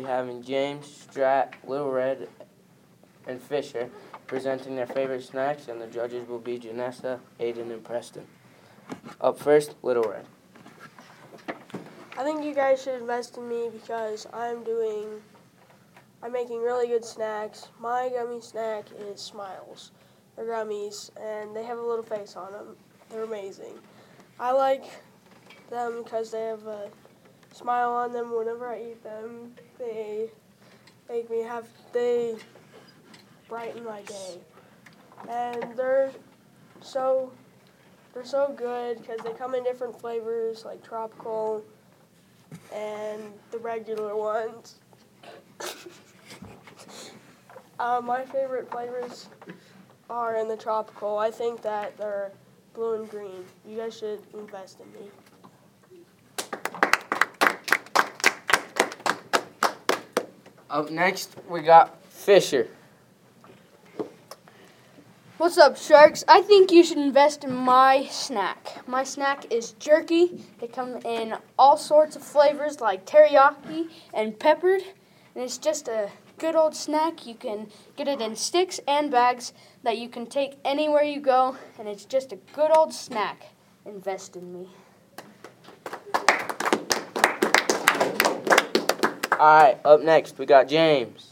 be 0.00 0.06
having 0.06 0.42
James, 0.42 1.06
Strat, 1.10 1.54
Little 1.66 1.90
Red, 1.90 2.28
and 3.26 3.40
Fischer 3.40 3.90
presenting 4.26 4.76
their 4.76 4.86
favorite 4.86 5.24
snacks, 5.24 5.68
and 5.68 5.80
the 5.80 5.86
judges 5.86 6.28
will 6.28 6.38
be 6.38 6.58
Janessa, 6.58 7.18
Aiden, 7.40 7.72
and 7.72 7.82
Preston. 7.82 8.24
Up 9.20 9.38
first, 9.38 9.74
Little 9.82 10.04
Red. 10.04 10.24
I 12.16 12.22
think 12.22 12.44
you 12.44 12.54
guys 12.54 12.82
should 12.82 13.00
invest 13.00 13.36
in 13.38 13.48
me 13.48 13.70
because 13.72 14.26
I'm 14.32 14.62
doing, 14.62 15.06
I'm 16.22 16.32
making 16.32 16.62
really 16.62 16.86
good 16.86 17.04
snacks. 17.04 17.68
My 17.80 18.10
gummy 18.14 18.40
snack 18.40 18.84
is 19.00 19.20
Smiles. 19.20 19.92
They're 20.36 20.46
gummies 20.46 21.10
and 21.20 21.54
they 21.54 21.64
have 21.64 21.78
a 21.78 21.82
little 21.82 22.04
face 22.04 22.36
on 22.36 22.52
them. 22.52 22.76
They're 23.10 23.24
amazing. 23.24 23.74
I 24.38 24.52
like 24.52 24.84
them 25.70 26.02
because 26.02 26.30
they 26.30 26.42
have 26.42 26.66
a 26.66 26.88
smile 27.58 27.90
on 27.90 28.12
them 28.12 28.34
whenever 28.34 28.68
I 28.68 28.80
eat 28.90 29.02
them. 29.02 29.52
They 29.78 30.30
make 31.08 31.28
me 31.28 31.42
have, 31.42 31.66
they 31.92 32.36
brighten 33.48 33.84
my 33.84 34.02
day. 34.02 34.38
And 35.28 35.76
they're 35.76 36.12
so, 36.80 37.32
they're 38.14 38.24
so 38.24 38.54
good 38.56 39.00
because 39.00 39.18
they 39.24 39.32
come 39.32 39.54
in 39.56 39.64
different 39.64 40.00
flavors 40.00 40.64
like 40.64 40.84
tropical 40.84 41.64
and 42.72 43.22
the 43.50 43.58
regular 43.58 44.14
ones. 44.16 44.76
uh, 47.80 48.00
my 48.02 48.24
favorite 48.24 48.70
flavors 48.70 49.28
are 50.08 50.36
in 50.36 50.46
the 50.46 50.56
tropical. 50.56 51.18
I 51.18 51.32
think 51.32 51.62
that 51.62 51.96
they're 51.98 52.30
blue 52.72 52.94
and 52.94 53.10
green. 53.10 53.44
You 53.66 53.78
guys 53.78 53.98
should 53.98 54.20
invest 54.32 54.78
in 54.80 54.92
me. 54.92 55.10
Up 60.70 60.90
next, 60.90 61.34
we 61.48 61.62
got 61.62 62.02
Fischer. 62.04 62.68
What's 65.38 65.56
up, 65.56 65.78
Sharks? 65.78 66.24
I 66.28 66.42
think 66.42 66.70
you 66.70 66.84
should 66.84 66.98
invest 66.98 67.42
in 67.42 67.54
my 67.54 68.06
snack. 68.10 68.86
My 68.86 69.02
snack 69.02 69.50
is 69.50 69.72
jerky. 69.72 70.44
They 70.60 70.66
come 70.66 70.96
in 71.06 71.36
all 71.58 71.78
sorts 71.78 72.16
of 72.16 72.22
flavors 72.22 72.82
like 72.82 73.06
teriyaki 73.06 73.88
and 74.12 74.38
peppered. 74.38 74.82
And 75.34 75.42
it's 75.42 75.56
just 75.56 75.88
a 75.88 76.10
good 76.36 76.54
old 76.54 76.76
snack. 76.76 77.26
You 77.26 77.36
can 77.36 77.68
get 77.96 78.06
it 78.06 78.20
in 78.20 78.36
sticks 78.36 78.78
and 78.86 79.10
bags 79.10 79.54
that 79.84 79.96
you 79.96 80.10
can 80.10 80.26
take 80.26 80.58
anywhere 80.66 81.04
you 81.04 81.20
go. 81.20 81.56
And 81.78 81.88
it's 81.88 82.04
just 82.04 82.32
a 82.32 82.36
good 82.54 82.76
old 82.76 82.92
snack. 82.92 83.54
Invest 83.86 84.36
in 84.36 84.52
me. 84.52 84.68
All 89.38 89.46
right, 89.46 89.78
up 89.84 90.02
next, 90.02 90.36
we 90.36 90.46
got 90.46 90.66
James. 90.66 91.28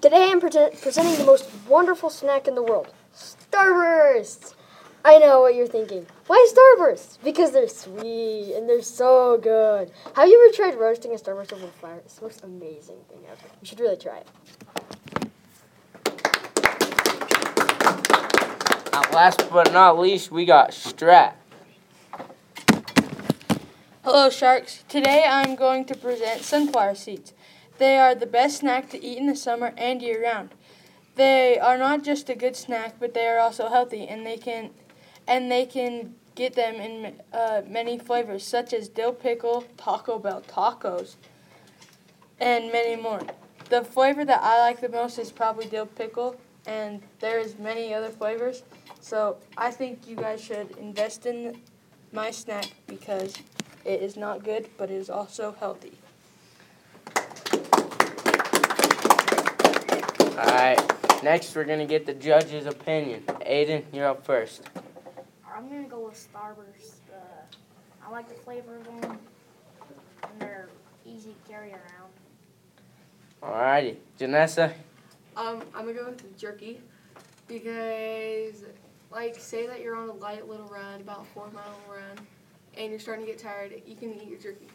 Today 0.00 0.30
I'm 0.30 0.40
pre- 0.40 0.50
presenting 0.80 1.18
the 1.18 1.24
most 1.24 1.50
wonderful 1.66 2.10
snack 2.10 2.46
in 2.46 2.54
the 2.54 2.62
world 2.62 2.92
Starbursts! 3.12 4.54
I 5.04 5.18
know 5.18 5.40
what 5.40 5.56
you're 5.56 5.66
thinking. 5.66 6.06
Why 6.28 6.46
Starbursts? 6.54 7.18
Because 7.24 7.50
they're 7.50 7.66
sweet 7.66 8.54
and 8.54 8.68
they're 8.68 8.82
so 8.82 9.36
good. 9.36 9.90
Have 10.14 10.28
you 10.28 10.46
ever 10.46 10.54
tried 10.54 10.78
roasting 10.78 11.10
a 11.12 11.16
Starburst 11.16 11.54
over 11.54 11.66
fire? 11.66 11.96
It's 12.04 12.14
the 12.14 12.22
most 12.22 12.44
amazing 12.44 12.98
thing 13.08 13.18
ever. 13.28 13.48
You 13.60 13.66
should 13.66 13.80
really 13.80 13.96
try 13.96 14.18
it. 14.18 14.28
Now, 18.92 19.02
last 19.10 19.50
but 19.50 19.72
not 19.72 19.98
least, 19.98 20.30
we 20.30 20.44
got 20.44 20.70
Strat. 20.70 21.32
Hello, 24.04 24.30
Sharks. 24.30 24.82
Today 24.88 25.24
I'm 25.28 25.54
going 25.54 25.84
to 25.84 25.94
present 25.94 26.42
sunflower 26.42 26.96
seeds. 26.96 27.34
They 27.78 27.98
are 27.98 28.16
the 28.16 28.26
best 28.26 28.56
snack 28.56 28.90
to 28.90 29.00
eat 29.00 29.16
in 29.16 29.28
the 29.28 29.36
summer 29.36 29.72
and 29.76 30.02
year 30.02 30.24
round. 30.24 30.50
They 31.14 31.56
are 31.56 31.78
not 31.78 32.02
just 32.02 32.28
a 32.28 32.34
good 32.34 32.56
snack, 32.56 32.96
but 32.98 33.14
they 33.14 33.28
are 33.28 33.38
also 33.38 33.68
healthy, 33.68 34.08
and 34.08 34.26
they 34.26 34.38
can, 34.38 34.70
and 35.28 35.52
they 35.52 35.66
can 35.66 36.16
get 36.34 36.54
them 36.54 36.74
in 36.74 37.20
uh, 37.32 37.62
many 37.68 37.96
flavors, 37.96 38.42
such 38.42 38.72
as 38.72 38.88
dill 38.88 39.12
pickle, 39.12 39.66
Taco 39.76 40.18
Bell 40.18 40.42
tacos, 40.48 41.14
and 42.40 42.72
many 42.72 43.00
more. 43.00 43.22
The 43.70 43.84
flavor 43.84 44.24
that 44.24 44.42
I 44.42 44.58
like 44.58 44.80
the 44.80 44.88
most 44.88 45.16
is 45.16 45.30
probably 45.30 45.66
dill 45.66 45.86
pickle, 45.86 46.34
and 46.66 47.02
there's 47.20 47.56
many 47.56 47.94
other 47.94 48.10
flavors. 48.10 48.64
So 49.00 49.36
I 49.56 49.70
think 49.70 50.08
you 50.08 50.16
guys 50.16 50.42
should 50.42 50.76
invest 50.78 51.24
in 51.24 51.60
my 52.10 52.32
snack 52.32 52.66
because 52.88 53.36
it 53.84 54.02
is 54.02 54.16
not 54.16 54.44
good, 54.44 54.68
but 54.76 54.90
it 54.90 54.96
is 54.96 55.10
also 55.10 55.54
healthy. 55.58 55.92
All 60.38 60.48
right, 60.48 61.22
next, 61.22 61.54
we're 61.54 61.64
going 61.64 61.78
to 61.78 61.86
get 61.86 62.06
the 62.06 62.14
judge's 62.14 62.66
opinion. 62.66 63.22
Aiden, 63.46 63.84
you're 63.92 64.08
up 64.08 64.24
first. 64.24 64.62
I'm 65.54 65.68
gonna 65.68 65.88
go 65.88 66.06
with 66.06 66.28
Starburst. 66.32 66.96
Uh, 67.12 68.04
I 68.04 68.10
like 68.10 68.28
the 68.28 68.34
flavor 68.34 68.76
of 68.78 68.84
them, 68.84 69.18
and 70.22 70.40
they're 70.40 70.68
easy 71.04 71.34
to 71.44 71.50
carry 71.50 71.70
around. 71.70 72.10
All 73.42 73.52
righty, 73.52 73.98
Janessa. 74.18 74.72
Um, 75.36 75.62
I'm 75.74 75.86
gonna 75.86 75.92
go 75.92 76.06
with 76.06 76.18
the 76.18 76.38
jerky 76.38 76.80
because, 77.48 78.64
like, 79.10 79.36
say 79.38 79.66
that 79.66 79.80
you're 79.80 79.94
on 79.94 80.08
a 80.08 80.14
light 80.14 80.48
little 80.48 80.66
run, 80.66 81.00
about 81.00 81.22
a 81.22 81.24
four 81.34 81.48
mile 81.52 81.78
run, 81.88 82.26
and 82.76 82.90
you're 82.90 83.00
starting 83.00 83.24
to 83.26 83.30
get 83.30 83.40
tired, 83.40 83.72
you 83.86 83.96
can 83.96 84.14
eat 84.14 84.28
your 84.28 84.38
jerky. 84.38 84.66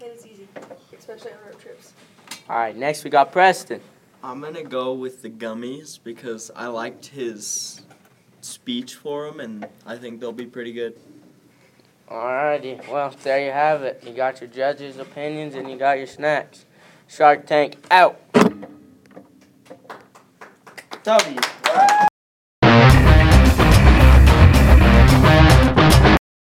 And 0.00 0.10
it's 0.12 0.26
easy, 0.26 0.46
especially 0.96 1.32
on 1.32 1.38
road 1.46 1.58
trips. 1.58 1.92
All 2.48 2.56
right, 2.56 2.76
next 2.76 3.02
we 3.04 3.10
got 3.10 3.32
Preston. 3.32 3.80
I'm 4.22 4.40
gonna 4.40 4.62
go 4.62 4.92
with 4.92 5.22
the 5.22 5.30
gummies 5.30 5.98
because 6.02 6.50
I 6.54 6.66
liked 6.66 7.06
his 7.06 7.82
speech 8.40 8.94
for 8.94 9.30
them, 9.30 9.40
and 9.40 9.66
I 9.86 9.96
think 9.96 10.20
they'll 10.20 10.32
be 10.32 10.46
pretty 10.46 10.72
good. 10.72 10.96
Alrighty, 12.10 12.88
well, 12.88 13.12
there 13.22 13.44
you 13.44 13.50
have 13.50 13.82
it. 13.82 14.04
You 14.06 14.12
got 14.12 14.40
your 14.40 14.48
judges' 14.48 14.98
opinions 14.98 15.56
and 15.56 15.68
you 15.68 15.76
got 15.76 15.98
your 15.98 16.06
snacks. 16.06 16.64
Shark 17.08 17.46
Tank 17.46 17.76
out. 17.90 18.20
W. 21.02 21.40